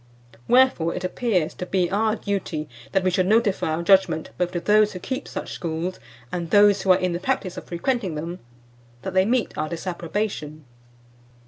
Wherefore 0.47 0.95
it 0.95 1.03
appears 1.03 1.53
to 1.53 1.67
be 1.67 1.87
our 1.91 2.15
duty 2.15 2.67
that 2.91 3.03
we 3.03 3.11
should 3.11 3.27
notify 3.27 3.67
our 3.75 3.83
judgment 3.83 4.31
both 4.35 4.49
to 4.53 4.59
those 4.59 4.93
who 4.93 4.99
keep 4.99 5.27
such 5.27 5.51
schools, 5.51 5.99
and 6.31 6.49
those 6.49 6.81
who 6.81 6.89
are 6.91 6.97
in 6.97 7.13
the 7.13 7.19
practice 7.19 7.55
of 7.55 7.65
frequenting 7.65 8.15
them, 8.15 8.39
that 9.03 9.13
they 9.13 9.25
meet 9.25 9.55
our 9.59 9.69
disapprobation." 9.69 10.65